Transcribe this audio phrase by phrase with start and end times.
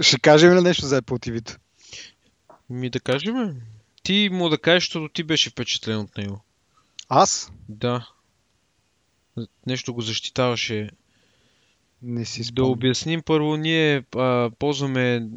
[0.00, 1.58] Ще кажем ли нещо за Apple TV?
[2.70, 3.60] Ми да кажем.
[4.02, 6.44] Ти му да кажеш, защото ти беше впечатлен от него.
[7.08, 7.52] Аз?
[7.68, 8.08] Да.
[9.66, 10.90] Нещо го защитаваше.
[12.02, 12.70] Не си Да спомням.
[12.70, 15.28] обясним първо, ние а, ползваме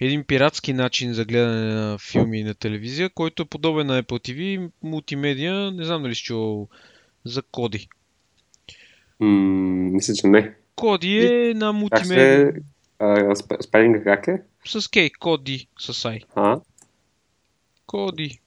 [0.00, 4.70] един пиратски начин за гледане на филми на телевизия, който е подобен на Apple TV,
[4.82, 6.68] мултимедия, не знам дали си чувал
[7.24, 7.88] за Коди.
[9.20, 9.28] М,
[9.92, 10.54] мисля, че не.
[10.74, 12.60] Коди е на Как мултимедия се...
[12.98, 13.04] А,
[13.34, 14.42] сп- спелинга как е?
[14.66, 16.20] с Кей, Коди с Ай.
[16.34, 16.60] А?
[17.86, 18.38] Коди,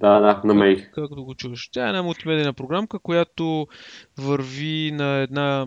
[0.00, 0.90] Да, да, намерих.
[0.90, 1.68] както го чуваш.
[1.68, 3.66] Тя е една мултимедийна програмка, която
[4.18, 5.66] върви на една...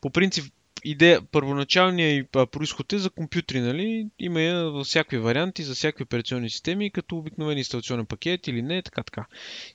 [0.00, 0.52] По принцип,
[0.84, 4.06] идея, първоначалният происход е за компютри, нали?
[4.18, 8.82] Има я във всякакви варианти, за всякакви операционни системи, като обикновен инсталационен пакет или не,
[8.82, 9.26] така така.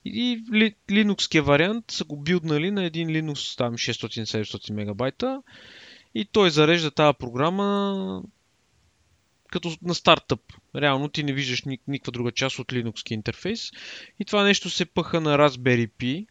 [0.05, 5.41] И ли, Linux вариант са го билднали на един Linux там 600-700 мегабайта
[6.15, 8.23] и той зарежда тази програма
[9.51, 10.39] като на стартъп.
[10.75, 13.71] Реално ти не виждаш ни, никаква друга част от Linux интерфейс.
[14.19, 16.27] И това нещо се пъха на Raspberry Pi.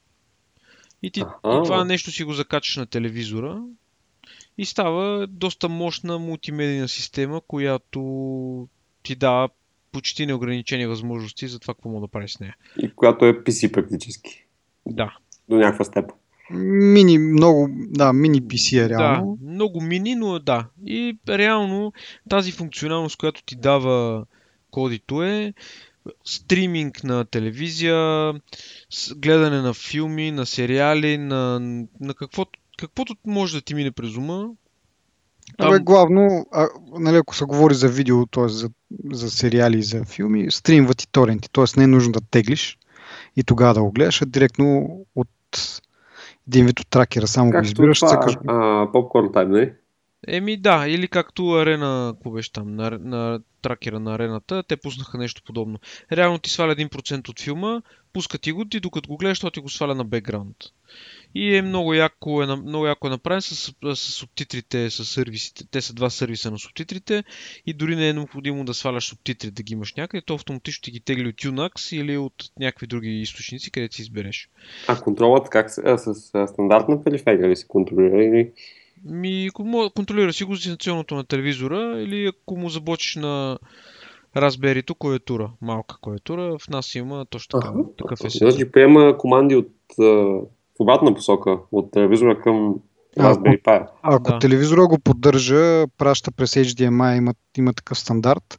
[1.03, 3.63] И, ти, и това нещо си го закачаш на телевизора.
[4.59, 8.69] И става доста мощна мултимедийна система, която
[9.03, 9.49] ти дава
[9.93, 12.57] почти неограничени възможности за това, какво мога да правиш с нея.
[12.83, 14.47] И която е PC практически.
[14.87, 15.17] Да.
[15.49, 16.17] До някаква степен.
[16.51, 19.39] Мини, много, да, мини PC е реално.
[19.41, 20.67] Да, много мини, но да.
[20.87, 21.93] И реално
[22.29, 24.25] тази функционалност, която ти дава
[24.71, 25.55] кодито е
[26.25, 28.33] стриминг на телевизия,
[29.17, 31.61] гледане на филми, на сериали, на,
[32.01, 34.51] на каквото, каквото може да ти мине през ума.
[35.59, 38.49] Абе, главно, а, нали, ако се говори за видео, т.е.
[38.49, 38.71] За,
[39.13, 41.65] за сериали и за филми, стримват и торенти, т.е.
[41.77, 42.79] не е нужно да теглиш
[43.37, 45.29] и тогава да го гледаш, а директно от
[46.49, 48.45] един вид от тракера само го Както избираш, това, цъкаш го.
[48.49, 49.73] а, попкорн тайм, нали?
[50.27, 55.19] Еми да, или както арена, какво беше там, на, на тракера на арената, те пуснаха
[55.19, 55.79] нещо подобно.
[56.13, 59.61] Реално ти сваля 1% от филма, пуска ти го, ти докато го гледаш, то ти
[59.61, 60.57] го сваля на бекграунд.
[61.35, 65.65] И е много яко е, много яко е направен с, с субтитрите, с сервисите.
[65.71, 67.25] Те са два сервиса на субтитрите
[67.67, 70.91] и дори не е необходимо да сваляш субтитри да ги имаш някъде, то автоматично ти
[70.91, 74.49] ги тегли от Unax или от някакви други източници, където си избереш.
[74.89, 78.51] А контролът как се, а, с а, стандартна периферия ли се контролира или...
[79.05, 79.51] Ми,
[79.95, 83.59] контролира си го дистанционното на телевизора или ако му заблочиш на
[84.37, 88.29] Raspberry-то клавиатура, малка клавиатура, в нас има точно така, такъв е.
[88.29, 89.71] Значи приема команди от
[90.77, 92.75] в обратна посока, от телевизора към
[93.19, 93.87] Raspberry Pi.
[94.03, 94.39] Ако Да.
[94.39, 98.59] телевизора го поддържа, праща през HDMI, има, има такъв стандарт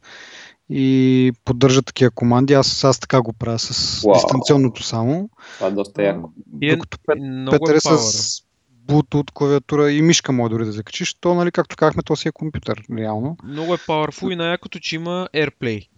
[0.70, 2.54] и поддържа такива команди.
[2.54, 4.14] Аз, аз така го правя с Уау.
[4.14, 5.30] дистанционното само.
[5.54, 6.30] Това е доста яко.
[6.62, 6.98] Е, Докато
[7.50, 8.46] Петър е е с
[8.86, 12.32] Bluetooth клавиатура и мишка може дори да закачиш, то, нали, както казахме, то си е
[12.32, 13.36] компютър, реално.
[13.44, 15.88] Много е powerful и най-якото, че има AirPlay,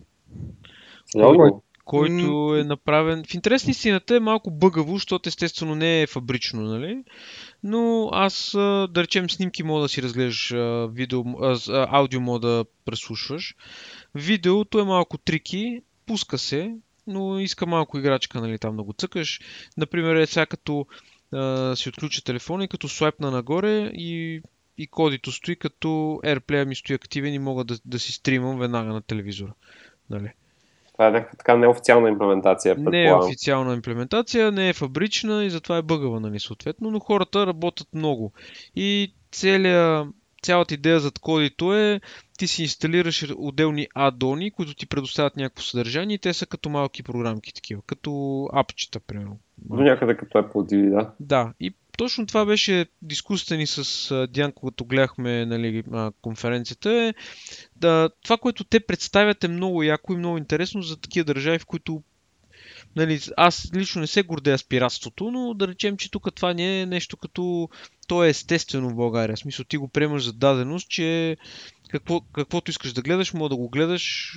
[1.13, 1.63] Сериозно?
[1.89, 3.25] Който е направен...
[3.25, 7.05] В интерес на истината е малко бъгаво, защото естествено не е фабрично, нали?
[7.63, 10.55] Но аз, да речем, снимки мога да си разглеждаш,
[10.93, 11.25] видео,
[11.69, 13.55] аудио мога да преслушваш.
[14.15, 16.75] Видеото е малко трики, пуска се,
[17.07, 19.41] но иска малко играчка, нали, там да го цъкаш.
[19.77, 20.87] Например, е сега като
[21.33, 24.43] а, си отключа телефона и като слайпна нагоре и,
[24.79, 25.89] и кодито стои, като
[26.25, 29.53] AirPlay ми стои активен и мога да, да си стримам веднага на телевизора.
[30.11, 30.33] Нали?
[30.99, 35.77] Това е някаква така неофициална имплементация, Не е официална имплементация, не е фабрична и затова
[35.77, 38.33] е бъгава, нали, съответно, но хората работят много.
[38.77, 40.07] И целия,
[40.43, 42.01] цялата идея зад кодито е
[42.39, 47.03] ти си инсталираш отделни адони, които ти предоставят някакво съдържание и те са като малки
[47.03, 49.39] програмки такива, като апчета, примерно.
[49.59, 51.11] До някъде като Apple TV, да.
[51.21, 55.83] Да, и точно това беше дискусията ни с Диан, когато гледахме нали,
[56.23, 56.93] конференцията.
[56.93, 57.15] Е,
[57.77, 61.67] да, това, което те представят е много яко и много интересно за такива държави, в
[61.67, 62.03] които
[62.97, 66.81] нали, аз лично не се гордея с пиратството, но да речем, че тук това не
[66.81, 67.69] е нещо като...
[68.09, 69.37] То е естествено в България.
[69.37, 71.37] В смисъл ти го приемаш за даденост, че
[71.89, 74.33] какво, каквото искаш да гледаш, мога да го гледаш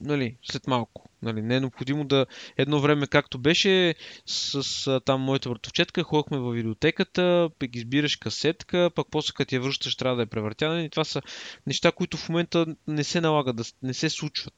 [0.00, 1.08] нали, след малко.
[1.22, 2.26] Нали, не е необходимо да
[2.56, 3.94] едно време, както беше
[4.26, 9.96] с там моята братовчетка, ходихме във видеотеката, пък избираш касетка, пък после като я връщаш
[9.96, 11.22] трябва да е превъртяна и това са
[11.66, 14.54] неща, които в момента не се налага да не се случват.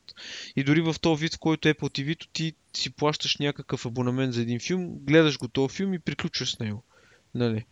[0.56, 4.34] И дори в този вид, в който е по TV, ти си плащаш някакъв абонамент
[4.34, 6.84] за един филм, гледаш го този филм и приключваш с него.
[7.34, 7.64] Нали?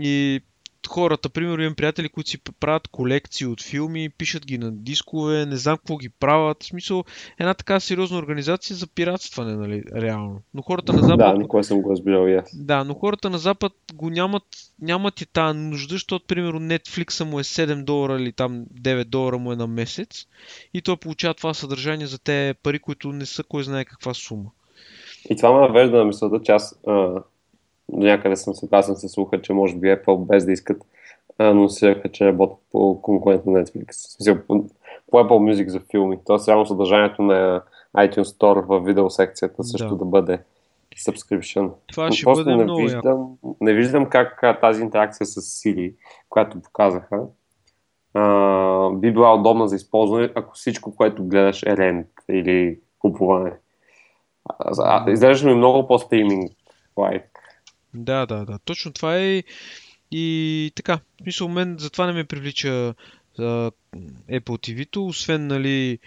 [0.00, 0.40] И
[0.86, 5.56] хората, примерно имам приятели, които си правят колекции от филми, пишат ги на дискове, не
[5.56, 6.62] знам какво ги правят.
[6.62, 7.04] В смисъл,
[7.38, 10.42] една така сериозна организация за пиратстване, нали, реално.
[10.54, 11.18] Но хората на Запад...
[11.18, 12.50] Да, никога съм го разбирал и аз.
[12.54, 14.44] Да, но хората на Запад го нямат,
[14.82, 19.38] нямат и тази нужда, защото, примерно, Netflix му е 7 долара или там 9 долара
[19.38, 20.26] му е на месец
[20.74, 24.50] и той получава това съдържание за те пари, които не са кой знае каква сума.
[25.30, 27.22] И това ме навежда на мисълта, че аз а,
[27.88, 30.82] до някъде съм съгласен с слуха, че може би Apple без да искат
[31.38, 33.90] анонсираха, че работят по конкурент на Netflix.
[33.90, 34.64] В смисъл, по,
[35.10, 36.18] по Apple Music за филми.
[36.26, 37.62] Тоест, реално съдържанието на
[37.96, 40.38] iTunes Store в видеосекцията също да, да бъде
[40.96, 41.70] subscription.
[41.86, 43.56] Това ще Просто бъде не много виждам, яко.
[43.60, 45.94] не виждам как а, тази интеракция с Siri,
[46.28, 47.22] която показаха,
[48.14, 53.52] а, би била удобна за използване, ако всичко, което гледаш е рент или купуване.
[55.08, 56.52] Изглеждаш ми много по-стриминг
[56.96, 57.35] лайк.
[58.04, 58.58] Да, да, да.
[58.64, 59.42] Точно това е
[60.10, 60.96] и така.
[60.96, 62.94] В смисъл, мен затова не ме привлича
[63.38, 63.70] а,
[64.30, 65.98] Apple TV-то, освен, нали,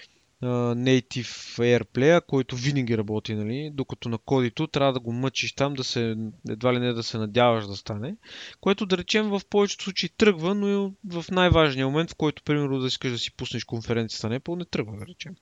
[0.44, 5.84] Native AirPlay, който винаги работи, нали, докато на кодито трябва да го мъчиш там, да
[5.84, 6.16] се,
[6.50, 8.16] едва ли не да се надяваш да стане,
[8.62, 12.80] което да речем в повечето случаи тръгва, но и в най-важния момент, в който, примерно,
[12.80, 15.36] да искаш да си пуснеш конференцията на Apple, не тръгва, да речем.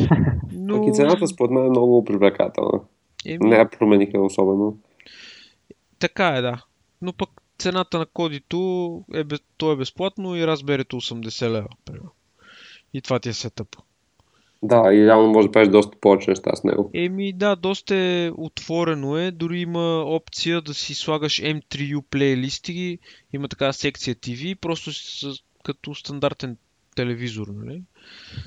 [0.52, 0.76] Но...
[0.76, 2.80] Пък и цената според мен е много привлекателна.
[3.26, 3.48] Еми...
[3.48, 4.78] Не я промениха особено.
[5.98, 6.62] Така е, да.
[7.02, 9.24] Но пък цената на кодито е,
[9.56, 11.68] то е безплатно и разберете 80 лева.
[11.84, 12.10] Примерно.
[12.94, 13.76] И това ти е сетъп.
[14.62, 16.90] Да, и реално може да правиш доста повече неща с него.
[16.94, 19.30] Еми да, доста е отворено е.
[19.30, 22.98] Дори има опция да си слагаш M3U плейлисти.
[23.32, 26.56] Има така секция TV, просто с, като стандартен
[26.98, 27.82] телевизор, нали?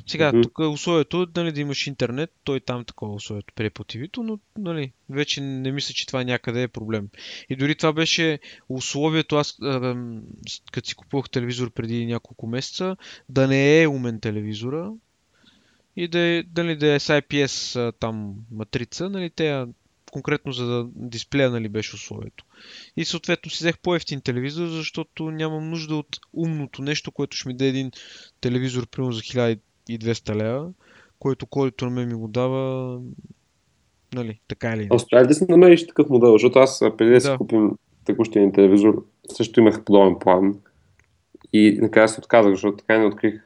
[0.08, 0.44] Сега, mm-hmm.
[0.44, 4.40] тук е условието нали, да имаш интернет, той там такова условието при по tv но
[4.58, 7.10] нали, вече не мисля, че това някъде е проблем.
[7.50, 8.40] И дори това беше
[8.70, 9.58] условието, аз
[10.72, 12.96] като си купувах телевизор преди няколко месеца,
[13.30, 14.92] да не е умен телевизора,
[15.96, 19.66] и да е, да е с IPS там матрица, нали, те
[20.12, 22.46] конкретно за дисплея нали, беше условието.
[22.98, 27.54] И съответно си взех по-ефтин телевизор, защото нямам нужда от умното нещо, което ще ми
[27.54, 27.92] даде един
[28.42, 30.70] телевизор, примерно за 1200 лева,
[31.20, 33.00] който който на мен ми го дава
[34.16, 34.88] Нали, така или.
[34.94, 36.32] Успя да си намериш такъв модел?
[36.32, 37.22] Защото аз преди да, да.
[37.22, 37.72] си купим
[38.06, 39.06] текущия телевизор,
[39.36, 40.56] също имах подобен план.
[41.54, 43.44] И накрая се отказах, защото така не открих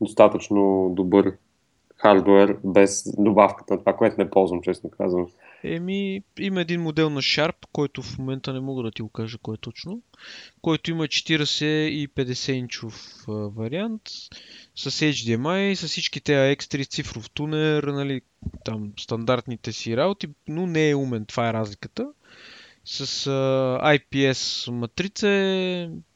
[0.00, 1.32] достатъчно добър
[1.96, 5.26] хардвер без добавката на това, което не ползвам, честно казвам.
[5.64, 9.38] Еми, има един модел на Sharp, който в момента не мога да ти го кажа
[9.42, 10.02] кой е точно,
[10.62, 14.02] който има 40 и 50 инчов вариант
[14.76, 18.20] с HDMI, с всички тези X3 цифров тунер, нали,
[18.64, 22.12] там стандартните си работи, но не е умен, това е разликата.
[22.84, 25.26] С uh, IPS матрица,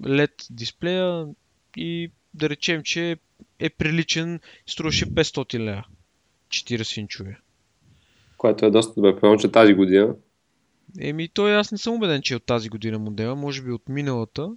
[0.03, 1.27] LED дисплея
[1.77, 3.17] и да речем, че
[3.59, 5.85] е приличен, струваше 500 лева.
[6.49, 7.39] 40 инчове.
[8.37, 9.13] Което е доста добре.
[9.13, 10.15] Предполагам, че тази година.
[11.01, 13.89] Еми, той аз не съм убеден, че е от тази година модела, може би от
[13.89, 14.51] миналата,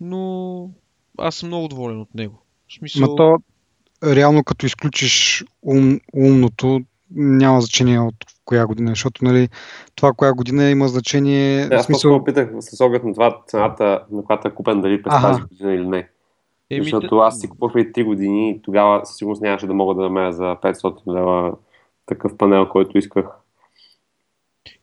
[0.00, 0.70] но
[1.18, 2.42] аз съм много доволен от него.
[2.68, 3.10] В смисъл...
[3.10, 3.38] Ма то,
[4.04, 8.14] реално като изключиш ум, умното, няма значение от
[8.44, 9.48] коя година, защото нали,
[9.94, 11.66] това коя година има значение.
[11.66, 12.14] Не, аз смисъл...
[12.14, 15.28] опитах с оглед на това цената, на която е купен дали през ага.
[15.28, 16.08] тази година или не.
[16.70, 19.94] Еми, Защото аз си купувах преди 3 години и тогава със сигурност нямаше да мога
[19.94, 21.56] да намеря за 500 лева
[22.06, 23.26] такъв панел, който исках.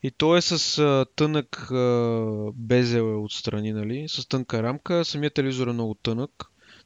[0.04, 2.26] И то е с а, тънък а,
[2.56, 4.06] безел е отстрани, нали?
[4.08, 5.06] С тънка рамка.
[5.06, 6.32] Самият телевизор е много тънък.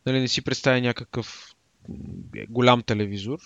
[0.05, 1.55] Нали, не си представя някакъв
[2.49, 3.39] голям телевизор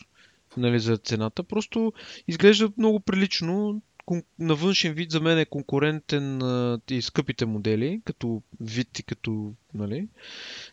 [0.58, 1.44] нали, за цената.
[1.44, 1.94] Просто
[2.28, 3.82] изглежда много прилично
[4.40, 9.54] на външен вид за мен е конкурентен на и скъпите модели, като вид и като,
[9.74, 10.08] нали.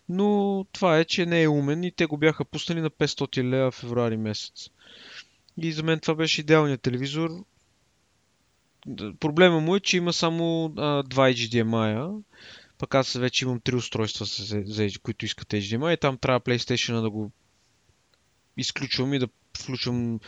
[0.09, 3.71] Но това е, че не е умен и те го бяха пуснали на 500 лева
[3.71, 4.71] в февруари месец.
[5.57, 7.31] И за мен това беше идеалният телевизор.
[9.21, 12.23] Проблема му е, че има само а, 2 HDMI,
[12.79, 17.03] пък аз вече имам три устройства, за, за, които искат HDMI и там трябва PlayStation
[17.03, 17.31] да го
[18.57, 20.21] изключвам и да включвам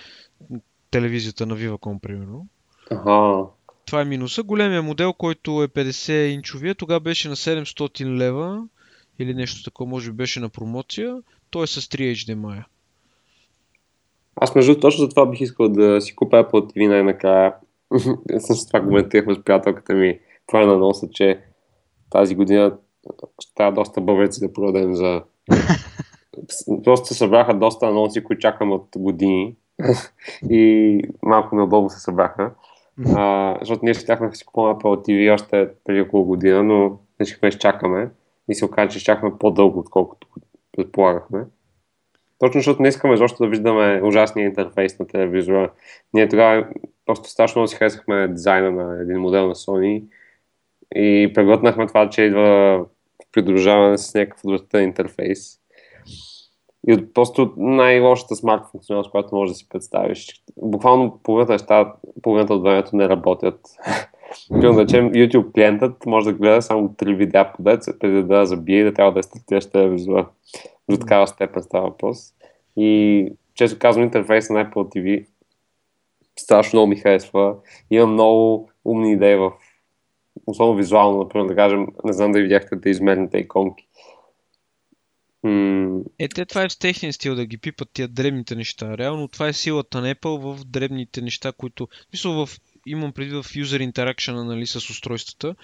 [0.91, 2.49] телевизията на Viva.com, примерно.
[2.91, 3.47] Ага.
[3.87, 4.43] Това е минуса.
[4.43, 8.63] Големия модел, който е 50 инчовия, тогава беше на 700 лева
[9.19, 11.17] или нещо такова, може би беше на промоция.
[11.51, 12.65] Той е с 3 HDMI.
[14.37, 17.55] Аз между точно за това бих искал да си купя Apple TV най-накрая.
[18.39, 20.21] с това коментирахме с приятелката ми.
[20.47, 21.41] Това е на носа, че
[22.11, 22.77] тази година
[23.39, 25.23] ще трябва доста бъбреци да продадем за...
[26.85, 29.57] Просто се събраха доста анонси, които чакам от години.
[30.51, 32.55] и малко неудобно се събраха.
[33.17, 37.41] А, защото ние щяхме да си купуваме Apple TV още преди около година, но решихме
[37.41, 38.11] да изчакаме.
[38.49, 40.29] и се оказа, че щяхме по-дълго, отколкото
[40.77, 41.45] предполагахме.
[42.39, 45.73] Точно защото не искаме защо да виждаме ужасния интерфейс на телевизора.
[46.15, 46.67] Ние тогава
[47.07, 50.05] просто страшно си харесахме дизайна на един модел на Sony
[50.95, 52.85] и преглътнахме това, че идва
[53.33, 55.61] придружаване с някакъв отвратителен интерфейс.
[56.89, 60.43] И от просто най-лошата смарт функционалност, която можеш да си представиш.
[60.57, 63.61] Буквално половината неща, половината от времето не работят.
[64.49, 68.47] Примерно да речем, YouTube клиентът може да гледа само 3 видеа по дец, преди да
[68.47, 70.29] забие и да трябва да е стартиращ телевизора.
[70.91, 72.35] До такава степен става въпрос.
[72.77, 75.27] И често казвам, интерфейс на Apple TV
[76.39, 77.57] страшно много ми харесва.
[77.91, 79.53] Има много умни идеи в
[80.47, 83.89] особено визуално, например, да кажем, не знам да видяхте да измерните иконки.
[86.19, 88.99] Е, те това е в техния стил да ги пипат тия дребните неща.
[88.99, 91.89] Реално това е силата на Apple в дребните неща, които...
[92.13, 92.49] Мисля, в
[92.87, 95.55] имам преди в user interaction нали, с устройствата.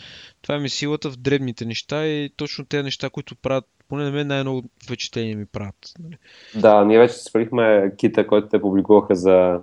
[0.42, 4.10] Това ми е силата в дребните неща и точно тези неща, които правят, поне на
[4.10, 5.92] мен най-много впечатление ми правят.
[5.99, 6.16] Нали.
[6.54, 9.60] Да, ние вече свалихме кита, който те публикуваха за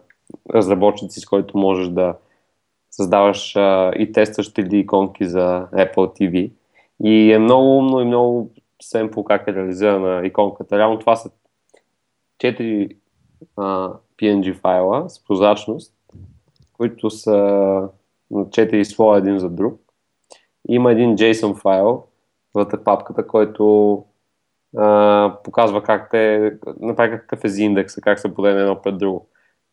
[0.53, 2.15] разработчици, с който можеш да
[2.91, 6.51] създаваш а, и тестваш 3D иконки за Apple TV.
[7.03, 10.77] И е много умно и много семпл как е реализирана иконката.
[10.77, 11.29] Реално това са
[12.43, 12.97] 4
[13.57, 15.93] а, PNG файла с прозрачност,
[16.73, 17.37] които са
[18.31, 19.81] на 4 слоя един за друг.
[20.69, 22.03] Има един JSON файл
[22.53, 24.05] вътре папката, който
[24.77, 29.29] а, показва как те, направи какъв е индекса, как се поделя едно пред друго.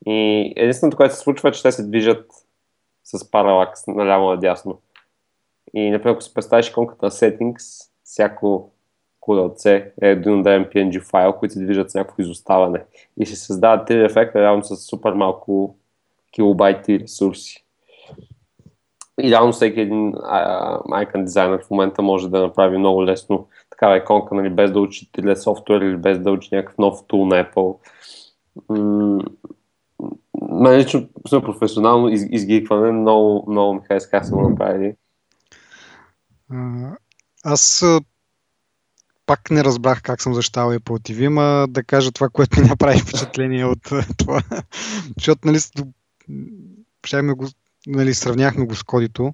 [0.06, 2.30] И единственото, което се случва е, че те се движат
[3.04, 4.80] с паралакс наляво-надясно.
[5.74, 8.73] И, например, ако си представиш иконката на Settings, всяко
[9.28, 12.84] QLC е един отделен PNG файл, които се движат с някакво изоставане.
[13.20, 15.76] И се създават три ефекта, реално с супер малко
[16.32, 17.64] килобайти ресурси.
[19.20, 24.50] Идеално всеки един icon дизайнер в момента може да направи много лесно такава иконка, нали,
[24.50, 27.76] без да учи теле софтуер или без да учи някакъв нов тул на Apple.
[30.50, 34.94] Мен лично професионално из, изгикване много, много ми хареса как са го направили.
[37.44, 37.84] Аз
[39.26, 42.98] пак не разбрах как съм защитавал Apple TV, ма да кажа това, което ми направи
[42.98, 43.82] впечатление от
[44.16, 44.42] това.
[45.16, 45.58] Защото, нали,
[47.34, 47.48] го,
[47.86, 49.32] нали, сравняхме го с кодито,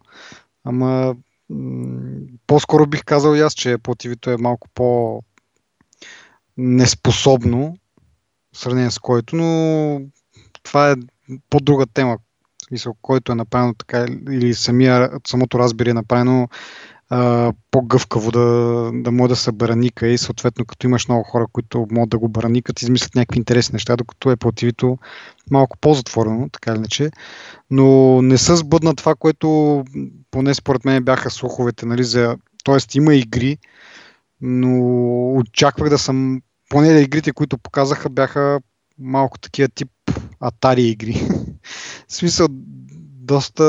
[0.65, 1.17] ама
[2.47, 5.23] по-скоро бих казал и аз, че TV е малко по
[6.57, 7.77] неспособно
[8.55, 10.01] в сравнение с който, но
[10.63, 10.95] това е
[11.51, 12.19] по-друга тема.
[12.69, 16.49] Смисъл, който е направено така или самия, самото разбери е направено
[17.71, 22.11] по-гъвкаво да, да може да се бараника и съответно като имаш много хора, които могат
[22.11, 24.97] да го бараникат, измислят някакви интересни неща, докато е тв
[25.51, 27.11] малко по-затворено, така или иначе.
[27.71, 29.85] Но не са сбъдна това, което
[30.31, 32.37] поне според мен бяха слуховете, нали, за...
[32.65, 33.59] Тоест има игри,
[34.41, 34.79] но
[35.35, 38.61] очаквах да съм поне да игрите, които показаха, бяха
[38.99, 39.89] малко такива тип
[40.41, 41.15] Atari игри.
[42.09, 43.63] в смисъл, доста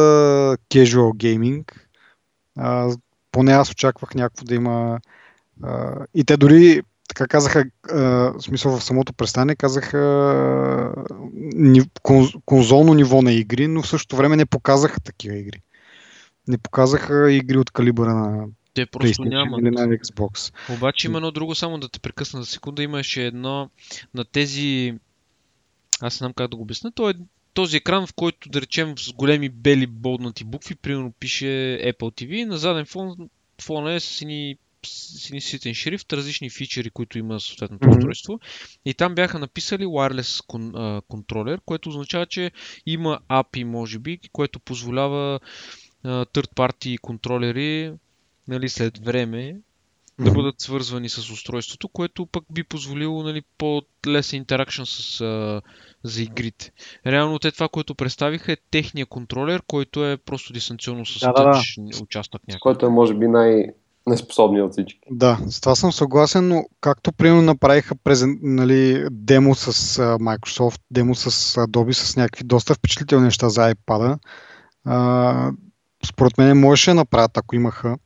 [0.69, 1.63] casual gaming.
[3.31, 5.00] Поне аз очаквах някакво да има.
[5.63, 10.93] А, и те дори така казаха, а, в смисъл в самото представяне, казаха
[11.55, 11.81] ни,
[12.45, 15.61] конзолно ниво на игри, но в същото време не показаха такива игри.
[16.47, 19.59] Не показаха игри от калибъра на те просто няма.
[19.59, 20.53] Или на Xbox.
[20.75, 23.69] Обаче има едно друго, само да те прекъсна за секунда, имаше едно
[24.13, 24.93] на тези
[26.01, 27.13] аз не знам как да го обясня, то е
[27.53, 31.46] този екран, в който да речем с големи бели болнати букви, примерно пише
[31.84, 33.29] Apple TV на заден фон
[33.62, 37.98] фона е с сини сини ситен шрифт, различни фичери, които има съответното mm-hmm.
[37.98, 38.39] устройство.
[38.86, 40.46] И там бяха написали wireless
[41.08, 42.51] контролер, което означава, че
[42.86, 45.39] има API, може би, което позволява
[46.05, 47.93] third party контролери
[48.48, 49.55] нали, след време
[50.20, 55.62] да бъдат свързвани с устройството, което пък би позволило нали, по-лесен интеракшн с, а,
[56.03, 56.72] за игрите.
[57.08, 61.44] Реално те това, което представиха е техния контролер, който е просто дистанционно с да, да,
[61.44, 62.03] да.
[62.03, 62.62] участък някакъв.
[62.62, 63.65] Който е може би най-
[64.08, 65.00] неспособният от всички.
[65.12, 70.82] Да, с това съм съгласен, но както примерно направиха презен, нали, демо с uh, Microsoft,
[70.91, 74.18] демо с Adobe, с някакви доста впечатлителни неща за iPad,
[74.88, 75.56] uh,
[76.06, 77.98] според мен можеше да направят, ако имаха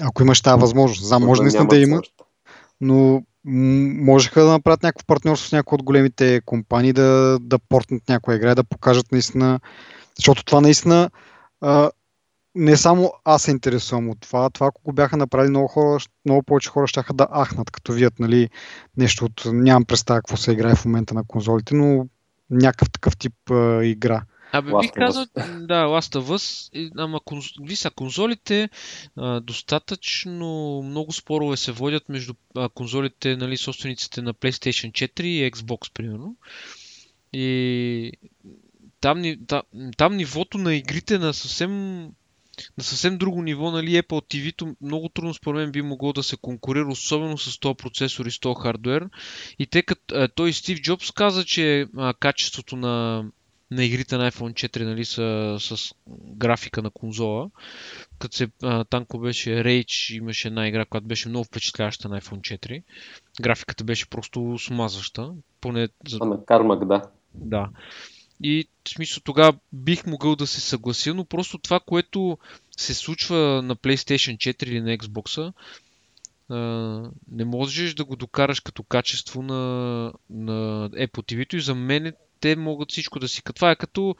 [0.00, 1.06] ако имаш тази възможност.
[1.06, 2.02] Знам, може наистина да има,
[2.80, 8.36] но можеха да направят някакво партньорство с някои от големите компании, да, да портнат някоя
[8.36, 9.60] игра, да покажат наистина,
[10.16, 11.10] защото това наистина
[11.60, 11.90] а,
[12.54, 16.42] не само аз се интересувам от това, това ако го бяха направили много хора, много
[16.42, 18.48] повече хора ще да ахнат, като вият нали,
[18.96, 22.06] нещо от, нямам представа какво се играе в момента на конзолите, но
[22.50, 24.22] някакъв такъв тип а, игра.
[24.52, 25.26] Абе, бих казал,
[25.60, 27.46] да, Last of Us, ама конз...
[27.62, 28.68] ви са конзолите,
[29.16, 35.50] а, достатъчно много спорове се водят между а, конзолите, нали, собствениците на PlayStation 4 и
[35.50, 36.36] Xbox, примерно.
[37.32, 38.12] И
[39.00, 39.62] там, там,
[39.96, 42.02] там нивото на игрите на съвсем
[42.78, 46.36] на съвсем друго ниво, нали, Apple TV-то много трудно според мен би могло да се
[46.36, 49.08] конкурира, особено с този процесор и с този хардвер.
[49.58, 53.24] И тъй като той Стив Джобс каза, че а, качеството на,
[53.70, 55.94] на игрите на iPhone 4 нали, са с
[56.36, 57.50] графика на конзола.
[58.18, 62.40] Като се, а, танко беше Rage, имаше една игра, която беше много впечатляваща на iPhone
[62.58, 62.82] 4.
[63.40, 65.32] Графиката беше просто смазваща.
[65.60, 65.88] Поне.
[66.20, 67.02] А на Кармак, да.
[67.34, 67.68] Да.
[68.42, 72.38] И в смисъл тогава бих могъл да се съглася, но просто това, което
[72.76, 75.52] се случва на PlayStation 4 или на Xbox,
[77.30, 79.54] не можеш да го докараш като качество на,
[80.30, 83.42] на Apple TV-то и за мен те могат всичко да си...
[83.54, 84.16] Това е като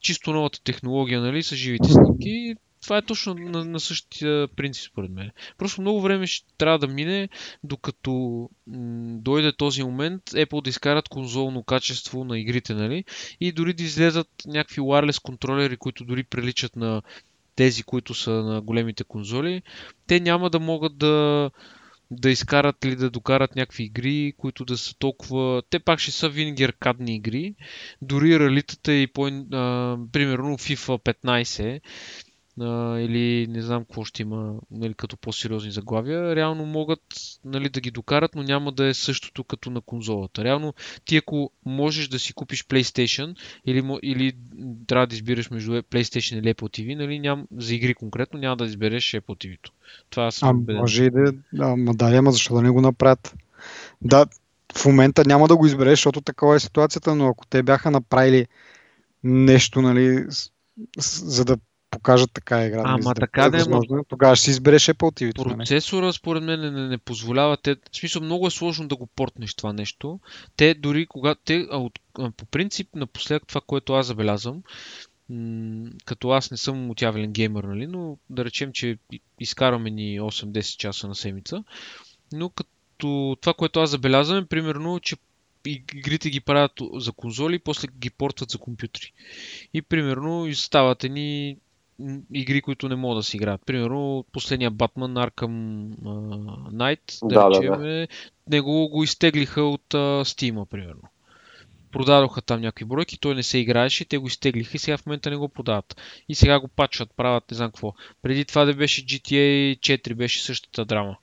[0.00, 5.10] чисто новата технология, нали, с живите снимки това е точно на, на същия принцип, според
[5.10, 5.30] мен.
[5.58, 7.28] Просто много време ще трябва да мине,
[7.64, 8.12] докато
[8.66, 13.04] м- дойде този момент Apple да изкарат конзолно качество на игрите, нали?
[13.40, 17.02] И дори да излезат някакви wireless контролери, които дори приличат на
[17.56, 19.62] тези, които са на големите конзоли,
[20.06, 21.50] те няма да могат да,
[22.12, 25.62] да изкарат или да докарат някакви игри, които да са толкова...
[25.70, 27.54] Те пак ще са винаги аркадни игри.
[28.02, 29.26] Дори ралитата и по...
[29.26, 31.80] А, примерно FIFA 15
[32.60, 37.00] а, или не знам какво ще има нали, като по-сериозни заглавия, реално могат
[37.44, 40.44] нали, да ги докарат, но няма да е същото като на конзолата.
[40.44, 44.32] Реално ти ако можеш да си купиш PlayStation или, или
[44.86, 48.64] трябва да избираш между PlayStation или Apple TV, нали, ням, за игри конкретно няма да
[48.64, 49.72] избереш Apple TV-то.
[50.10, 53.34] Това съм а, може и да, да, ма да, ама защо да не го направят?
[54.02, 54.26] Да,
[54.76, 58.46] в момента няма да го избереш, защото такава е ситуацията, но ако те бяха направили
[59.24, 60.24] нещо, нали,
[60.98, 61.56] за да
[61.92, 62.82] покажат така игра.
[62.84, 64.04] Ама да така да е възможно.
[64.08, 65.58] Тогава ще си избереш Apple TV.
[65.58, 67.56] Процесора според мен не, не позволява.
[67.56, 70.20] Те, в смисъл много е сложно да го портнеш това нещо.
[70.56, 74.62] Те дори когато те, а, от, а, по принцип напоследък това, което аз забелязвам,
[75.28, 78.98] м- като аз не съм отявелен геймер, нали, но да речем, че
[79.40, 81.64] изкараме ни 8-10 часа на седмица,
[82.32, 85.16] но като това, което аз забелязвам е примерно, че
[85.66, 89.12] игрите ги правят за конзоли, после ги портват за компютри.
[89.74, 91.56] И примерно изстават ни
[92.34, 93.60] игри, които не могат да се играят.
[93.66, 95.88] Примерно последния Батман Arkham
[96.72, 98.06] Knight, да, да речем, да, да.
[98.50, 101.02] него го изтеглиха от uh, Steam, примерно.
[101.92, 105.30] Продадоха там някакви бройки, той не се играеше, те го изтеглиха и сега в момента
[105.30, 106.00] не го продават.
[106.28, 107.94] И сега го пачват, правят не знам какво.
[108.22, 111.16] Преди това да беше GTA 4, беше същата драма.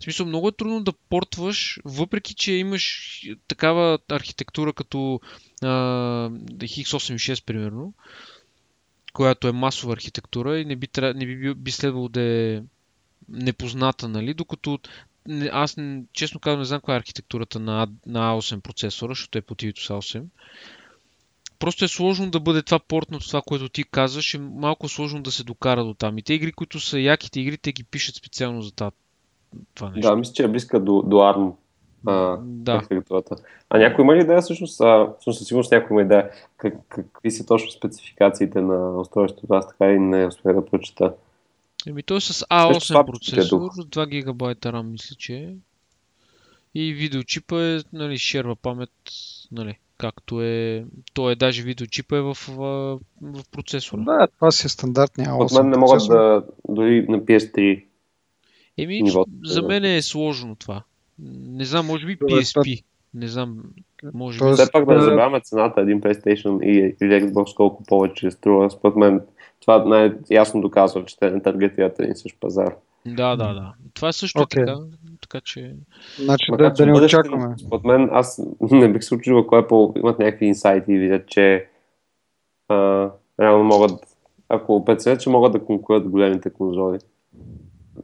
[0.00, 5.20] В смисъл, много е трудно да портваш, въпреки че имаш такава архитектура като
[5.62, 7.94] uh, X86, примерно
[9.14, 12.62] която е масова архитектура и не би, не би, би следвало да е
[13.28, 14.34] непозната, нали?
[14.34, 14.78] Докато
[15.52, 15.76] аз
[16.12, 19.78] честно казвам не знам каква е архитектурата на, на A8 процесора, защото е по TV
[19.78, 20.22] с A8.
[21.58, 25.32] Просто е сложно да бъде това портното, това, което ти казваш, е малко сложно да
[25.32, 26.18] се докара до там.
[26.18, 28.90] И те игри, които са яките игри, те ги пишат специално за това,
[29.74, 30.10] това нещо.
[30.10, 31.52] Да, мисля, че е близка до, до ARM
[32.06, 32.72] а, да.
[32.72, 33.36] архитектурата.
[33.70, 37.30] А някой има ли идея всъщност, а, всъщност със сигурност някой има идея как, какви
[37.30, 39.54] са точно спецификациите на устройството?
[39.54, 41.14] Аз така и не успях да прочета.
[41.86, 45.54] Еми той е с A8 процесор, 2 гигабайта RAM мисля, че е.
[46.74, 48.90] И видеочипа е, нали, шерва памет,
[49.52, 54.02] нали, както е, то е даже видеочипа е в, в, в процесора.
[54.02, 57.84] Да, това си е стандартния A8 От мен не могат да, дори на PS3
[58.78, 60.82] Еми, нивото, за мен е сложно това.
[61.18, 62.84] Не знам, може би PSP.
[63.14, 63.62] Не знам,
[64.14, 64.52] може би.
[64.52, 68.70] Все пак да не забравяме цената един PlayStation и, или Xbox колко повече струва.
[68.70, 69.20] Според мен
[69.60, 72.74] това най-ясно доказва, че те не таргетират един същ пазар.
[73.06, 73.74] Да, да, да.
[73.94, 74.66] Това е също okay.
[74.66, 74.76] така.
[75.20, 75.74] Така че.
[76.18, 77.54] Значи да, да, не очакваме.
[77.66, 81.68] Според мен аз не бих се учил, ако Apple имат някакви инсайти и видят, че
[82.68, 84.00] а, реално могат,
[84.48, 86.98] ако преценят, че могат да конкурират големите конзоли,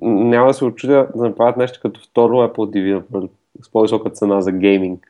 [0.01, 3.29] няма да се очудя да направят нещо като второ Apple TV,
[3.63, 5.07] с по-висока цена за гейминг.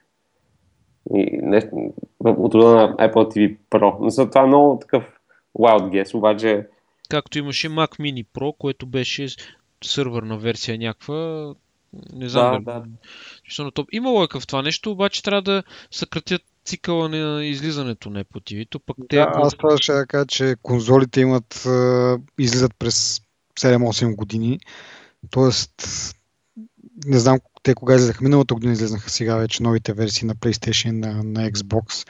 [1.15, 1.93] И нещо,
[2.25, 3.97] от рода на Apple TV Pro.
[4.01, 5.21] Но това е много такъв
[5.59, 6.67] wild guess, обаче...
[7.09, 9.27] Както имаше Mac Mini Pro, което беше
[9.85, 11.55] сървърна версия някаква.
[12.13, 12.65] Не знам.
[12.65, 12.83] Да,
[13.59, 13.71] да.
[13.71, 13.89] Топ.
[13.93, 18.81] Има лойка в това нещо, обаче трябва да съкратят цикъла на излизането на Apple TV.
[18.87, 19.41] Пък да, те, ако...
[19.41, 21.67] Аз това ще кажа, че конзолите имат,
[22.39, 23.23] излизат през
[23.59, 24.61] 7-8 години.
[25.31, 25.73] Тоест,
[27.07, 28.25] не знам те кога излезаха.
[28.25, 32.09] Миналата година излезнаха сега вече новите версии на PlayStation, на, на Xbox.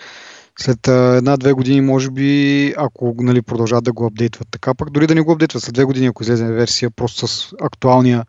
[0.59, 5.15] След една-две години, може би, ако нали, продължават да го апдейтват така, пък дори да
[5.15, 8.25] не го апдейтват след две години, ако излезе версия просто с актуалния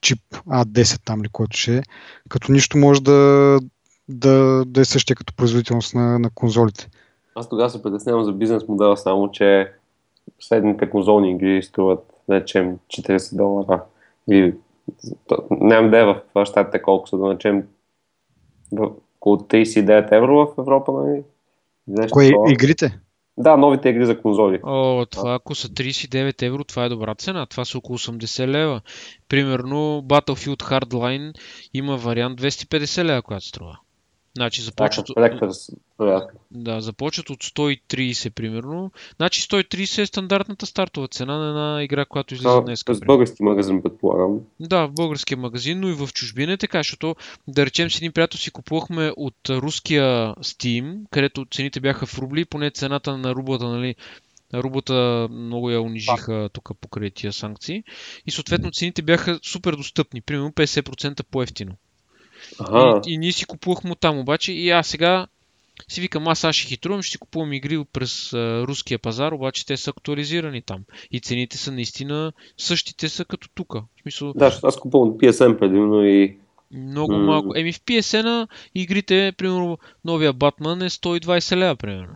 [0.00, 1.82] чип A10 там ли, който ще е,
[2.28, 3.58] като нищо може да,
[4.08, 6.88] да, да е същия като производителност на, на конзолите.
[7.34, 9.72] Аз тогава се притеснявам за бизнес модела, само че
[10.40, 13.84] следните конзолни игри струват, да речем, 40 долара.
[14.30, 14.54] И
[15.50, 17.66] нямам да е в щатите колко са, да речем,
[18.78, 21.22] около 39 евро в Европа, нали?
[22.10, 22.98] Кое игрите?
[23.36, 24.60] Да, новите игри за конзоли.
[24.62, 27.46] О, това ако са 39 евро, това е добра цена.
[27.46, 28.80] Това са около 80 лева.
[29.28, 31.34] Примерно Battlefield Hardline
[31.74, 33.78] има вариант 250 лева, която струва.
[34.36, 35.06] Значи започват,
[36.50, 38.90] да, започват от 130 примерно.
[39.16, 42.82] Значи 130 е стандартната стартова цена на една игра, която излиза днес.
[42.88, 44.40] В български магазин, предполагам.
[44.60, 47.16] Да, в българския магазин, но и в чужбина е така, защото
[47.48, 52.44] да речем с един приятел си купувахме от руския Steam, където цените бяха в рубли,
[52.44, 53.94] поне цената на рублата, нали,
[54.54, 57.84] Рублата много я унижиха тук покрай тия санкции.
[58.26, 61.72] И съответно цените бяха супер достъпни, примерно 50% по-ефтино.
[62.58, 63.00] Ага.
[63.06, 64.52] И, и ние си купувахме там обаче.
[64.52, 65.26] И аз сега
[65.88, 69.66] си викам, аз аз ще хитрувам, ще си купувам игри през а, руския пазар, обаче
[69.66, 70.80] те са актуализирани там.
[71.10, 73.76] И цените са наистина същите са като тук.
[74.02, 74.32] смисъл...
[74.32, 76.36] Да, аз купувам PSN предимно и
[76.72, 77.24] много mm.
[77.24, 77.52] малко.
[77.56, 82.14] Еми в PSN игрите, примерно новия Батман е 120 лева, примерно.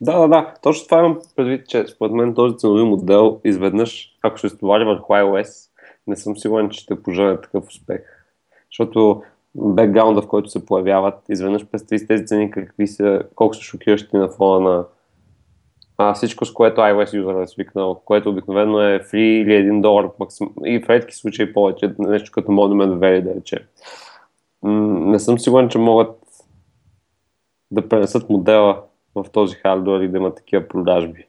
[0.00, 0.54] Да, да, да.
[0.62, 5.12] Точно това имам предвид, че според мен този ценови модел изведнъж, ако ще стовари върху
[5.12, 5.68] iOS,
[6.06, 8.00] не съм сигурен, че ще пожене такъв успех.
[8.72, 9.22] Защото
[9.54, 14.28] бекграунда, в който се появяват, изведнъж представи тези цени какви са, колко са шокиращи на
[14.28, 14.84] фона на
[15.98, 20.10] а, всичко, с което iOS юзър е свикнал, което обикновено е free или 1 долар
[20.18, 20.50] максим...
[20.64, 23.66] и в редки случаи повече, нещо като Monument Valley, да рече.
[24.62, 26.16] не съм сигурен, че могат
[27.70, 28.82] да пренесат модела
[29.14, 31.26] в този хардвер и да имат такива продажби.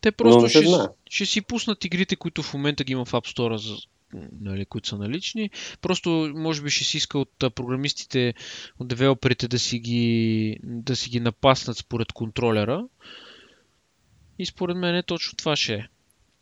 [0.00, 0.64] Те просто ще,
[1.10, 3.74] ще си пуснат игрите, които в момента ги има в App Store за,
[4.40, 5.50] нали, които са налични.
[5.80, 8.34] Просто, може би, ще си иска от програмистите,
[8.78, 12.84] от девелоперите да си ги, да си ги напаснат според контролера.
[14.38, 15.86] И според мен е точно това ще е.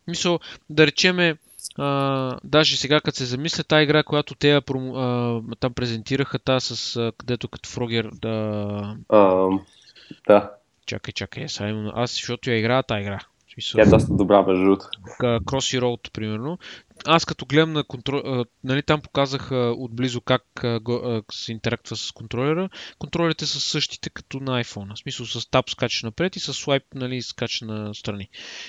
[0.06, 1.36] Мисъл, да речеме,
[1.78, 4.62] а, даже сега като се замисля, тази игра, която те а,
[5.60, 8.36] там презентираха, та с а, където като Фрогер да...
[9.08, 9.60] Uh,
[10.26, 10.50] да.
[10.86, 13.20] Чакай, чакай, сега аз, защото я играя тази игра.
[13.72, 14.86] Тя е доста добра, между другото.
[15.20, 16.58] Crossy Road, примерно
[17.06, 20.42] аз като гледам на контрол, нали, там показах отблизо как
[21.32, 22.68] се интерактва с контролера.
[22.98, 24.94] Контролерите са същите като на iPhone.
[24.94, 28.28] В смисъл с тап скача напред и с слайп нали, скача на страни.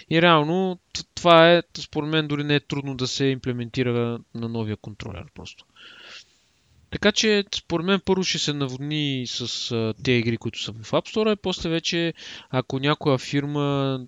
[0.09, 0.79] И реално
[1.15, 5.65] това е, според мен дори не е трудно да се имплементира на новия контролер просто.
[6.93, 10.91] Така че, според мен, първо ще се наводни с а, тези игри, които са в
[10.91, 12.13] App Store, и после вече,
[12.49, 13.99] ако някоя фирма,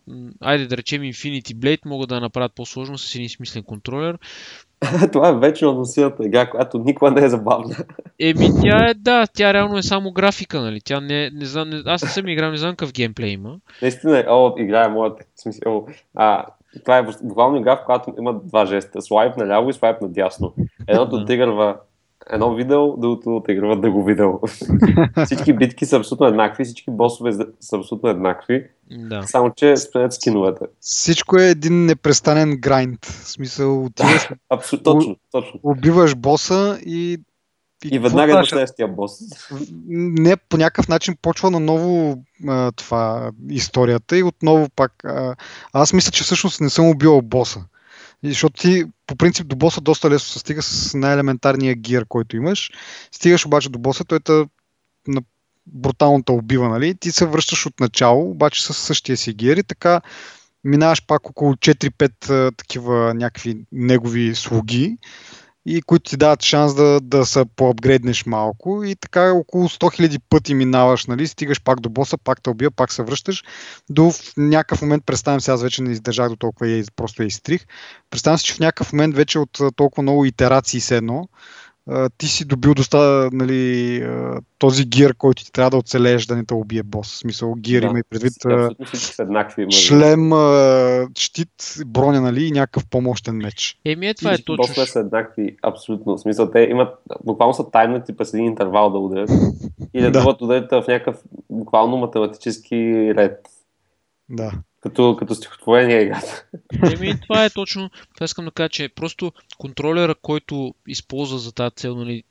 [0.42, 4.18] айде да речем Infinity Blade, могат да направят по-сложно с един смислен контролер.
[5.12, 7.76] Това е вече относилната игра, която никога не е забавна.
[8.20, 10.82] Еми, тя е, да, тя реално е само графика, нали?
[10.82, 13.56] Тя не, не знам, не, аз не съм играл, не знам какъв геймплей има.
[13.82, 16.46] Наистина, о, игра е моята, в смисъл, а,
[16.80, 19.02] това е буквално игра, в която има два жеста.
[19.02, 20.54] Слайп наляво и слайп надясно.
[20.88, 21.78] Едното тригърва
[22.30, 24.32] едно видео, другото отиграват да го видео.
[25.26, 28.68] всички битки са абсолютно еднакви, всички босове са абсолютно еднакви.
[28.92, 29.24] Да.
[29.24, 30.66] Само, че сменят скиновете.
[30.80, 33.06] Всичко е един непрестанен грайнд.
[33.06, 35.60] В смисъл, отиваш, абсолютно, точно, точно.
[35.64, 37.20] убиваш боса и
[37.86, 39.12] и, и веднага до следващия бос.
[39.88, 44.92] Не, по някакъв начин почва наново а, това историята и отново пак.
[45.04, 45.36] А,
[45.74, 47.66] аз мисля, че всъщност не съм убил боса.
[48.30, 52.72] Защото ти по принцип до боса доста лесно се стига с най-елементарния гир, който имаш.
[53.12, 54.32] Стигаш обаче до боса, той те
[55.08, 55.22] на
[55.68, 56.96] бруталната убива, нали?
[56.96, 60.02] Ти се връщаш от начало, обаче с същия си гир и така
[60.64, 64.98] минаваш пак около 4-5 такива някакви негови слуги
[65.66, 70.22] и които ти дават шанс да, да се поапгрейднеш малко и така около 100 000
[70.30, 73.44] пъти минаваш, нали, стигаш пак до боса, пак те убия, пак се връщаш.
[73.90, 77.28] До в някакъв момент, представям се, аз вече не издържах до толкова и просто я
[77.28, 77.66] изтрих.
[78.10, 81.28] Представям се, че в някакъв момент вече от толкова много итерации с едно,
[82.18, 84.04] ти си добил доста, нали,
[84.58, 87.14] този гир, който ти трябва да оцелееш да не те убие бос.
[87.14, 88.34] В смисъл, гир да, има и предвид
[89.20, 90.32] еднакви, шлем,
[91.18, 93.80] щит, броня, нали, и някакъв по-мощен меч.
[93.86, 94.56] Еми, е, това е точно.
[94.56, 96.18] Босове са еднакви, абсолютно.
[96.18, 99.30] В смисъл, те имат, буквално са таймнати през един интервал да ударят
[99.94, 100.36] и да, да.
[100.42, 101.18] ударят в някакъв
[101.50, 103.48] буквално математически ред.
[104.30, 104.52] Да.
[104.86, 106.46] Като, като стихотворение играта.
[106.94, 107.90] Еми, това е точно.
[108.16, 112.24] Това искам да кажа, че просто контролера, който използва за тази цел, нали,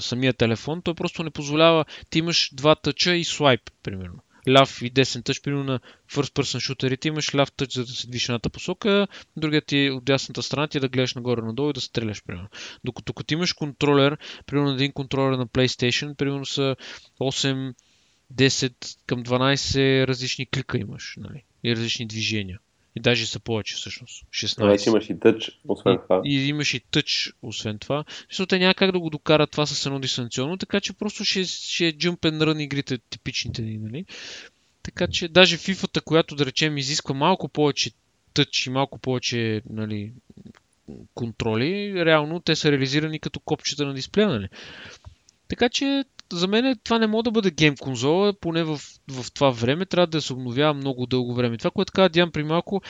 [0.00, 1.84] самия телефон, той просто не позволява.
[2.10, 4.18] Ти имаш два тъча и слайп, примерно.
[4.48, 5.80] ляв и десен тъч, примерно на
[6.12, 10.04] first person шутерите имаш ляв тъч, за да се движиш едната посока, другият ти от
[10.04, 12.48] дясната страна ти е да гледаш нагоре-надолу и да стреляш, примерно.
[12.84, 16.76] Докато като имаш контролер, примерно един контролер на PlayStation, примерно са
[17.20, 17.74] 8,
[18.34, 18.72] 10
[19.06, 21.44] към 12 различни клика имаш, нали?
[21.64, 22.58] И различни движения.
[22.96, 24.24] И даже са повече всъщност.
[24.30, 24.66] 16.
[24.66, 26.22] Вече имаш и тъч, освен това.
[26.24, 28.04] И, и имаш и тъч, освен това.
[28.28, 31.44] Защото те няма как да го докарат това с едно дистанционно, така че просто ще,
[31.44, 34.04] ще е jump and run игрите, типичните ни, нали?
[34.82, 37.90] Така че даже FIFA-та, която да речем изисква малко повече
[38.34, 40.12] тъч и малко повече нали,
[41.14, 44.48] контроли, реално те са реализирани като копчета на дисплея, нали?
[45.48, 49.50] Така че за мен това не може да бъде гейм конзола, поне в, в това
[49.50, 51.58] време трябва да се обновява много дълго време.
[51.58, 52.82] Това, което каза Диан при малко,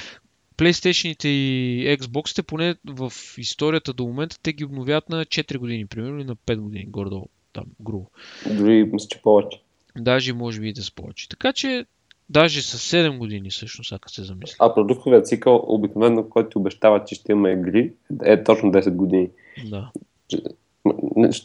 [0.57, 6.19] PlayStation и Xbox, поне в историята до момента, те ги обновяват на 4 години, примерно,
[6.19, 8.07] или на 5 години, гордо там, грубо.
[8.51, 9.61] Дори мисля, че повече.
[9.99, 11.29] Даже може би и да са повече.
[11.29, 11.87] Така че,
[12.31, 14.57] даже с 7 години всъщност, ако се замисли.
[14.59, 17.93] А продуктовият цикъл, обикновено, който обещава, че ще има игри,
[18.25, 19.29] е точно 10 години.
[19.71, 19.91] Да.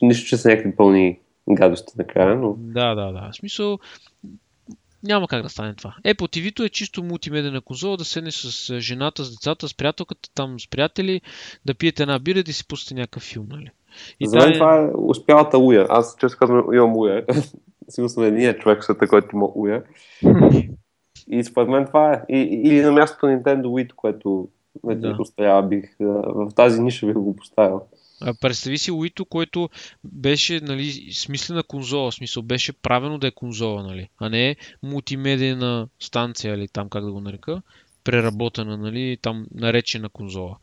[0.01, 1.19] Нищо, че са някакви пълни
[1.55, 2.55] гадости накрая, но...
[2.57, 3.29] Да, да, да.
[3.31, 3.79] В смисъл,
[5.03, 5.95] няма как да стане това.
[6.05, 10.60] Apple TV-то е чисто мултимедийна конзола, да седнеш с жената, с децата, с приятелката, там
[10.60, 11.21] с приятели,
[11.65, 13.69] да пиете една бира и да си пустите някакъв филм, нали?
[14.19, 14.53] И За мен е...
[14.53, 15.86] това е успялата уя.
[15.89, 17.25] Аз често казвам, имам уя.
[17.89, 19.83] Сигурно съм единия човек в света, който има уя.
[21.27, 22.21] И според мен това е.
[22.29, 24.47] И, или на мястото на Nintendo Wii, което
[24.83, 25.17] да.
[25.19, 27.81] устоява, бих, в тази ниша бих го поставил.
[28.41, 29.69] Представи си Уито, който
[30.03, 35.88] беше нали, смислена конзола, в смисъл беше правено да е конзола, нали, а не мултимедийна
[35.99, 37.62] станция или там как да го нарека,
[38.03, 40.58] преработена, нали, там наречена конзола.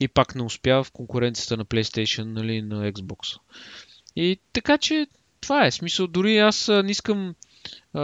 [0.00, 3.38] И пак не успява в конкуренцията на PlayStation, нали, на Xbox.
[4.16, 5.06] И така че
[5.40, 6.06] това е смисъл.
[6.06, 7.34] Дори аз не искам
[7.94, 8.00] а,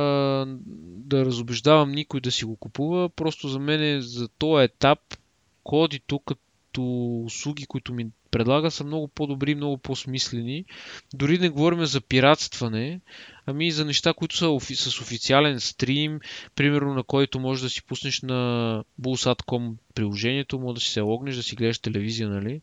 [0.96, 3.08] да разобеждавам никой да си го купува.
[3.08, 4.98] Просто за мен е за този етап
[5.64, 6.40] кодито като
[6.80, 10.64] услуги, които ми предлага, са много по-добри, много по-смислени.
[11.14, 13.00] Дори не говорим за пиратстване,
[13.46, 16.20] ами за неща, които са офи- с официален стрим,
[16.56, 21.36] примерно на който можеш да си пуснеш на Bullsat.com приложението, може да си се логнеш,
[21.36, 22.60] да си гледаш телевизия, нали?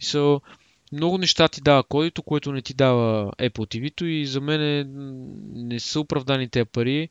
[0.00, 0.40] И са,
[0.92, 4.86] много неща ти дава кодито, което не ти дава Apple TV-то и за мен
[5.52, 7.08] не са оправдани тези пари.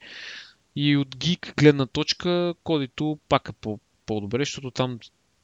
[0.76, 5.00] И от гик гледна точка кодито пак е по- по-добре, защото там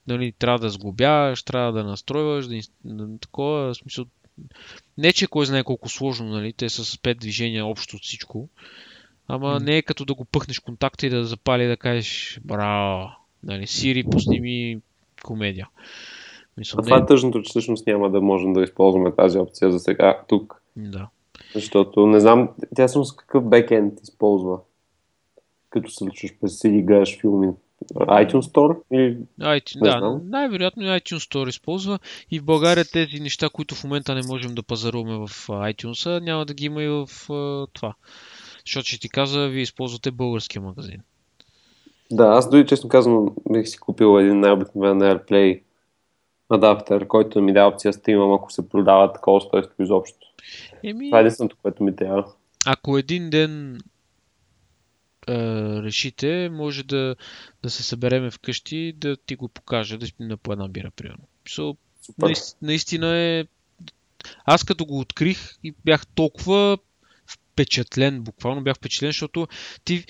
[0.07, 4.05] нали, трябва да сглобяваш, трябва да настройваш, да, да такова, в смисъл,
[4.97, 8.49] не че кой знае колко сложно, нали, те са с 5 движения общо от всичко,
[9.27, 9.63] ама mm.
[9.63, 13.09] не е като да го пъхнеш контакта и да запали да кажеш, браво,
[13.43, 14.81] нали, Сири, пусни ми
[15.23, 15.69] комедия.
[16.57, 19.79] Мисъл, а това е тъжното, че всъщност няма да можем да използваме тази опция за
[19.79, 20.61] сега тук.
[20.75, 21.07] Да.
[21.53, 24.59] Защото не знам, тя всъщност какъв бекенд използва,
[25.69, 27.47] като се личаш през CD, гледаш филми
[27.94, 28.78] iTunes Store?
[28.91, 29.17] Или...
[29.39, 32.00] iTunes, да, най-вероятно iTunes Store използва
[32.32, 36.46] и в България тези неща, които в момента не можем да пазаруваме в iTunes, няма
[36.46, 37.08] да ги има и в
[37.74, 37.94] това.
[38.65, 40.98] Защото ще ти каза, вие използвате българския магазин.
[42.12, 45.62] Да, аз дори честно казвам, бих си купил един най-обикновен AirPlay
[46.50, 50.28] адаптер, който ми дава опция стримам, ако се продава такова устройство изобщо.
[50.84, 51.10] Еми...
[51.10, 52.26] Това е единственото, което ми трябва.
[52.67, 53.80] Ако един ден
[55.27, 57.15] решите, може да,
[57.63, 61.23] да се събереме вкъщи, да ти го покажа, да спим на по една бира, примерно.
[61.45, 61.77] So,
[62.17, 63.45] наистина, наистина е...
[64.45, 66.77] Аз като го открих и бях толкова
[67.27, 69.47] впечатлен, буквално бях впечатлен, защото
[69.86, 70.05] ти...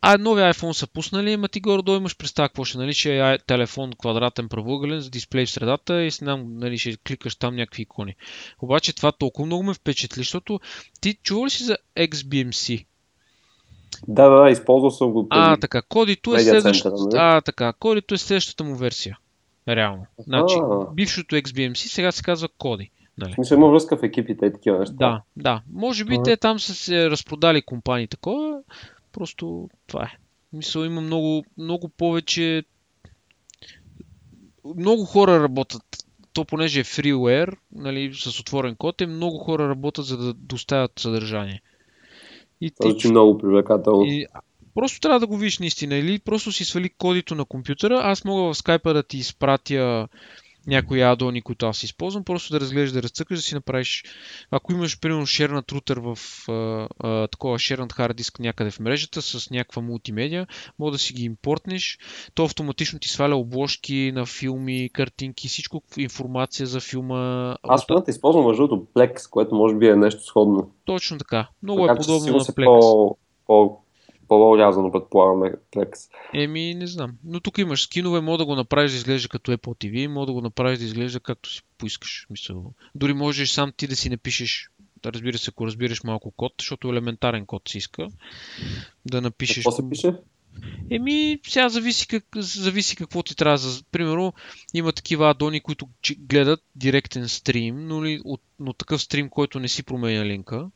[0.00, 3.38] А, нови iPhone са пуснали, ама ти горе-долу имаш представа какво ще, нали, че е
[3.38, 7.82] телефон квадратен правоъгълен с дисплей в средата и си нам, нали, ще кликаш там някакви
[7.82, 8.14] икони.
[8.58, 10.60] Обаче това толкова много ме впечатли, защото
[11.00, 12.86] ти чувал ли си за XBMC?
[14.08, 15.26] Да, да, да, използвал съм го.
[15.30, 17.16] А, така, кодито е, следващата, нали?
[17.18, 19.18] а, така, кодито е следващата му версия.
[19.68, 20.06] Реално.
[20.18, 20.54] Значи,
[20.92, 22.90] бившото XBMC сега се казва коди.
[23.18, 23.34] Нали?
[23.38, 24.94] Мисля, има връзка в екипите и такива неща.
[24.94, 25.62] Да, да.
[25.72, 28.60] Може би а те там са се разпродали компании такова.
[29.12, 30.18] Просто това е.
[30.52, 32.64] Мисля, има много, много повече.
[34.76, 35.82] Много хора работят.
[36.32, 40.92] То понеже е freeware, нали, с отворен код, е много хора работят за да доставят
[40.98, 41.62] съдържание.
[42.60, 44.04] И звучи много привлекателно.
[44.04, 44.26] И,
[44.74, 45.94] просто трябва да го видиш наистина.
[45.94, 48.00] Или просто си свали кодито на компютъра.
[48.04, 50.08] Аз мога в скайпа да ти изпратя
[50.66, 54.04] някои адони, които аз използвам, просто да разгледаш, да разцъкаш, да си направиш.
[54.50, 59.22] Ако имаш, примерно, шернат рутер в а, а, такова шернат хард диск някъде в мрежата
[59.22, 60.46] с някаква мултимедия,
[60.78, 61.98] мога да си ги импортнеш.
[62.34, 67.56] То автоматично ти сваля обложки на филми, картинки, всичко информация за филма.
[67.62, 70.70] Аз в момента използвам между Plex, което може би е нещо сходно.
[70.84, 71.48] Точно така.
[71.62, 72.64] Много така, е подобно на Plex.
[72.64, 73.83] По, по
[74.28, 76.08] по-рязано, предполагаме, Plex.
[76.34, 77.12] Еми, не знам.
[77.24, 80.32] Но тук имаш скинове, мога да го направиш да изглежда като Apple TV, мога да
[80.32, 82.26] го направиш да изглежда както си поискаш.
[82.30, 82.72] Мисъл.
[82.94, 84.70] Дори можеш сам ти да си напишеш
[85.04, 88.08] да разбира се, ако разбираш малко код, защото елементарен код си иска,
[89.06, 89.56] да напишеш...
[89.56, 90.14] Какво се пише?
[90.90, 93.58] Еми, сега зависи, как, зависи какво ти трябва.
[93.58, 94.32] За, примерно,
[94.74, 99.68] има такива адони, които гледат директен стрим, но, ли, от, но такъв стрим, който не
[99.68, 100.70] си променя линка.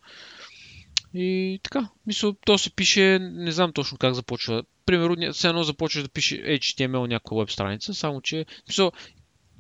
[1.15, 4.63] И така, мисля, то се пише, не знам точно как започва.
[4.87, 8.93] Примерно, все едно започваш да пише HTML някаква веб страница, само че, мисля,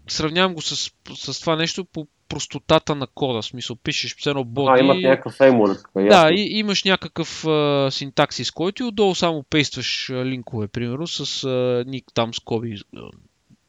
[0.08, 3.42] сравнявам го с, с това нещо по простотата на кода.
[3.42, 4.80] Смисъл, пишеш все едно боди.
[4.80, 5.90] А, имат някакъв фреймворк.
[5.96, 11.44] Да, и, имаш някакъв а, синтаксис, който и отдолу само пействаш а, линкове, примерно, с
[11.44, 12.76] а, ник там скоби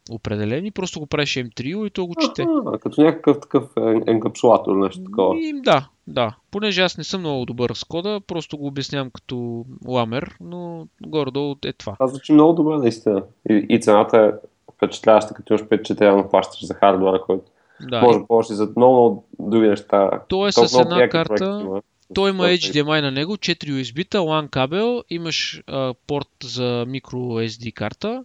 [0.09, 2.45] определени, просто го правиш M3 и то го чете.
[2.65, 3.63] А, като някакъв такъв
[4.07, 5.39] енкапсулатор, нещо такова.
[5.39, 6.35] И, да, да.
[6.51, 11.55] Понеже аз не съм много добър с кода, просто го обяснявам като ламер, но горе-долу
[11.65, 11.93] е това.
[11.93, 13.23] Това звучи много добре, наистина.
[13.49, 14.31] И, и цената е
[14.73, 17.43] впечатляваща, като имаш пет, че трябва да плащаш за хардвера, който
[17.81, 20.11] да, може да ползваш за много, много други неща.
[20.27, 21.81] То е с една карта.
[22.13, 27.73] Той има HDMI на него, 4 USB-та, LAN кабел, имаш а, порт за micro SD
[27.73, 28.23] карта.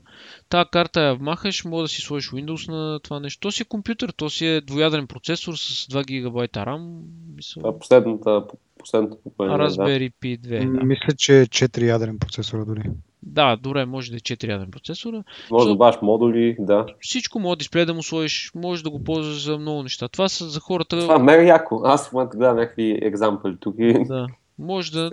[0.48, 3.40] Та карта я вмахаш, може да си сложиш Windows на това нещо.
[3.40, 7.00] То си е компютър, то си е двоядрен процесор с 2 ГБ RAM.
[7.36, 7.60] Мисъл...
[7.62, 8.44] Това е последната,
[8.78, 9.58] последната поколение.
[9.58, 10.78] Raspberry Pi 2.
[10.78, 10.84] Да.
[10.84, 12.82] Мисля, че е 4 ядрен процесор дори.
[13.26, 15.24] Да, добре, може да е 4 яден процесора.
[15.50, 16.86] Може да добавиш модули, да.
[17.00, 20.08] Всичко може дисплей да му сложиш, може да го ползваш за много неща.
[20.08, 20.98] Това са за хората.
[20.98, 21.80] Това е мега яко.
[21.84, 23.76] Аз в момента гледам някакви екзампли тук.
[24.08, 24.26] Да.
[24.58, 25.10] Може да.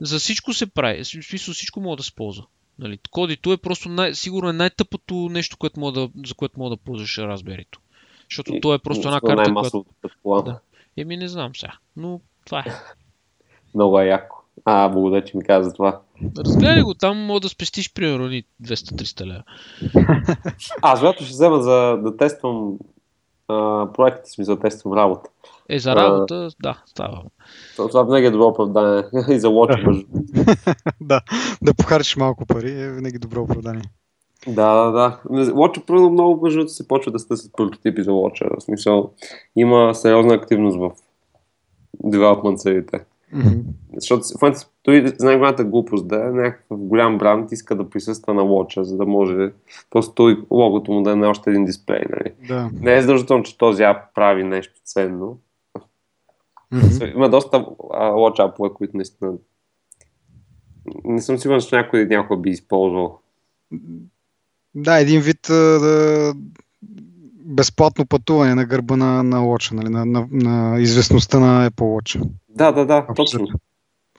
[0.00, 1.04] За всичко се прави.
[1.04, 2.44] В смисъл всичко може да се ползва.
[2.78, 6.70] Нали, кодито е просто най- сигурно е най-тъпото нещо, което мога да, за което мога
[6.70, 7.66] да ползваш Raspberry.
[8.30, 9.84] Защото и, то е просто една карта, която...
[10.44, 10.58] Да.
[10.96, 12.64] Еми не знам сега, но това е.
[13.74, 14.33] Много е яко.
[14.64, 16.00] А, благодаря, че ми каза това.
[16.38, 18.28] Разгледай го, там мога да спестиш примерно
[18.62, 19.42] 200-300 лева.
[20.82, 22.78] Аз вероятно ще взема за да тествам
[23.48, 25.30] а, проекти, смисъл да тествам работа.
[25.68, 27.22] Е, за работа, а, да, става.
[27.76, 29.70] Това винаги е добро оправдание и за лоч.
[31.00, 31.20] да,
[31.62, 33.84] да похарчиш малко пари е винаги добро оправдание.
[34.46, 35.52] Да, да, да.
[35.54, 38.44] Лоча първо много между се почва да с прототипи за лоча.
[38.58, 39.10] В смисъл,
[39.56, 40.90] има сериозна активност в
[42.04, 43.04] девелопмент сериите.
[43.34, 43.62] Mm-hmm.
[43.94, 48.42] Защото в момента той най-голямата глупост да е някакъв голям бранд иска да присъства на
[48.42, 49.52] лоча, за да може
[49.90, 52.02] просто той логото му да е на още един дисплей.
[52.10, 52.32] Нали?
[52.48, 52.70] Да.
[52.80, 55.38] Не е задължително, че този ап прави нещо ценно.
[56.72, 57.14] Mm-hmm.
[57.14, 57.66] Има доста
[58.14, 59.32] лоч апове, които наистина
[61.04, 63.20] не съм сигурен, че някой някой би използвал.
[64.74, 66.34] Да, един вид да,
[67.44, 69.88] безплатно пътуване на гърба на, на лоча, нали?
[69.88, 72.30] на, на, на известността на Apple Watch.
[72.48, 73.46] Да, да, да, точно.